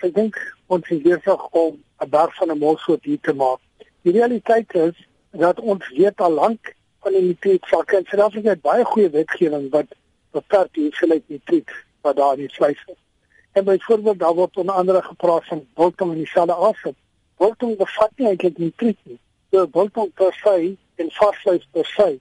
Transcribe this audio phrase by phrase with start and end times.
[0.00, 0.36] Ek dink
[0.72, 3.60] ons is besig om 'n berg van 'n molsoort hier te maak.
[4.02, 4.96] Die realiteit is
[5.30, 9.92] dat ons weet al lank van die nitraatvlakke in Suid-Afrika het baie goeie wetgewing wat
[10.32, 13.00] beperk die hoeveelheid nitraat wat daar in die vleis is.
[13.52, 16.96] En byvoorbeeld daar word onder andere gepraat van biltong in dieselfde asem.
[17.36, 19.20] Biltong bevat nie eintlik nitraat nie.
[19.50, 22.20] So biltong per se en varsvleis per se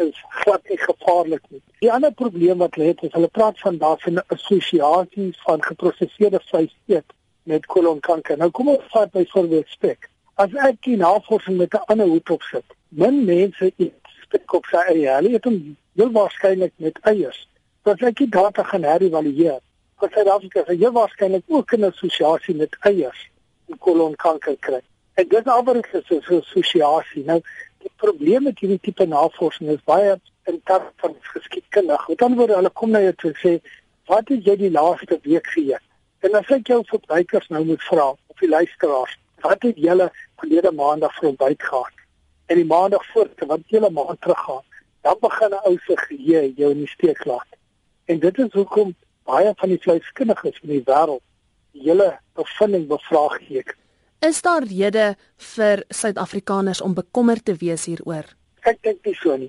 [0.00, 1.62] is glad nie gevaarlik nie.
[1.84, 6.40] Die ander probleem wat hulle het is hulle praat van daar 'n assosiasie van geprosesede
[6.48, 7.12] vleis eet
[7.42, 8.36] met kolonkanker.
[8.36, 10.08] Nou kom ons vat byvoorbeeld spek.
[10.34, 14.66] As ek die navorsing met 'n ander hoed op sit, min mense eet spek op
[14.70, 15.14] sy eie.
[15.14, 17.48] Hulle eet hom heel waarskynlik met eiers.
[17.84, 19.60] So as ek die data gaan herëvalueer,
[20.00, 23.30] kan Suid-Afrika se heel waarskynlik ook 'n assosiasie met eiers
[23.68, 24.80] en kolonkanker kry.
[25.14, 27.24] En dit is alweer 'n assosiasie.
[27.24, 27.40] Nou
[27.84, 30.16] die probleem met hierdie tipe navorsing is baie
[30.50, 32.08] in terme van geskiedkundig.
[32.08, 33.52] Met ander woorde, hulle kom na jou toe en sê,
[34.06, 35.86] "Wat het jy die laaste week geëet?"
[36.20, 40.72] En as ek jou verbruikers nou moet vra, of die luisteraars, "Wat het julle verlede
[40.72, 41.94] maandag vir ontbyt gehad?"
[42.46, 44.64] En die maandag voor, wat julle maand teruggaan,
[45.02, 47.50] dan begin 'n ou se geheue jou in die steek laat.
[48.04, 48.94] En dit is hoekom
[49.24, 51.22] baie van die vleiskundiges in die wêreld
[51.72, 53.79] die hele bevinding bevraagteken.
[54.20, 58.26] Is daar rede vir Suid-Afrikaners om bekommerd te wees hieroor?
[58.68, 59.48] Ek dink nie so nie.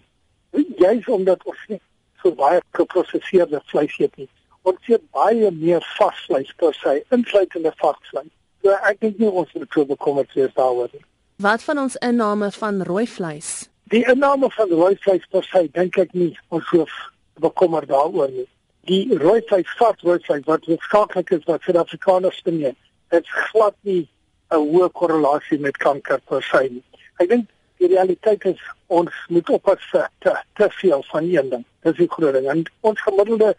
[0.80, 1.80] Juist omdat ons nie
[2.22, 4.30] so baie geproseserde vleis eet nie.
[4.64, 8.30] Ons eet baie meer vasvleis per se, insluitende varkvleis.
[8.64, 11.04] So ek dink nie ons moet so bekommerd wees daaroor nie.
[11.44, 13.52] Wat van ons inname van rooi vleis?
[13.92, 16.96] Die inname van rooi vleis per se dink ek nie ons hoef
[17.44, 18.48] bekommerd daaroor nie.
[18.88, 22.80] Die rooi vleis, varkrooi vleis wat hoofsaaklik is wat Suid-Afrikaners beneem,
[23.12, 24.08] dit glad nie
[24.52, 26.70] 'n hoë korrelasie met kanker per se.
[27.20, 27.50] Ek dink
[27.82, 31.66] die realiteit is ons moet oppas vir te, te veel van een ding.
[31.84, 32.48] Dis die groot ding.
[32.50, 33.56] En ons gemiddelde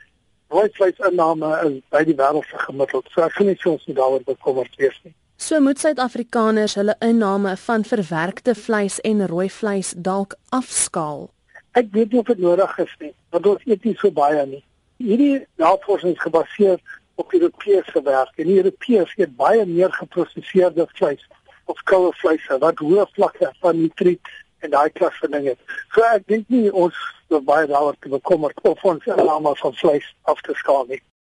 [0.53, 3.09] rooivleisinname is by die wêreld se gemiddeld.
[3.13, 5.15] So ek sien nie ons moet daaroor bekommerd wees nie.
[5.43, 11.31] So moet Suid-Afrikaners hulle inname van verwerkte vleis en rooi vleis dalk afskaal.
[11.75, 14.61] Ek weet nie of dit nodig is nie, want ons eet nie so baie nie.
[15.03, 16.79] Hierdie navorsing is gebaseer
[17.23, 21.27] op Europese werk en Europeërs eet baie meer geproseserde vleis
[21.71, 25.55] of koue vleis wat hoë vlakke van nitriet en daai klas van dinge.
[25.95, 26.99] So ek dink nie ons
[27.31, 31.03] hoef baie daaroor te bekommer of ons almal van vleis af te skaal nie.